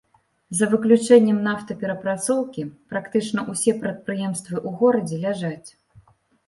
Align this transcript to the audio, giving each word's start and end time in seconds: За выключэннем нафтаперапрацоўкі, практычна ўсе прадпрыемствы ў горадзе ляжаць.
За 0.59 0.65
выключэннем 0.71 1.37
нафтаперапрацоўкі, 1.49 2.65
практычна 2.95 3.39
ўсе 3.55 3.77
прадпрыемствы 3.85 4.55
ў 4.67 4.69
горадзе 4.83 5.25
ляжаць. 5.29 5.69